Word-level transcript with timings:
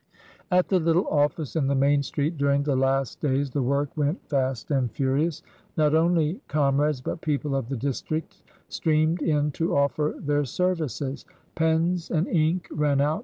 At 0.49 0.69
the 0.69 0.79
little 0.79 1.07
office 1.09 1.55
in 1.55 1.67
the 1.67 1.75
main 1.75 2.01
street 2.01 2.35
during 2.35 2.63
the 2.63 2.75
last 2.75 3.19
days 3.19 3.51
the 3.51 3.61
work 3.61 3.95
went 3.95 4.27
fast 4.29 4.71
and 4.71 4.91
furious. 4.91 5.43
Not 5.77 5.93
only 5.93 6.41
com 6.47 6.81
rades 6.81 7.01
but 7.01 7.21
people 7.21 7.55
of 7.55 7.69
the 7.69 7.77
district 7.77 8.41
streamed 8.67 9.21
in 9.21 9.51
to 9.51 9.77
offer 9.77 10.15
their 10.17 10.43
services; 10.43 11.23
pens 11.53 12.09
and 12.09 12.27
ink 12.27 12.67
ran 12.71 12.99
out. 12.99 13.19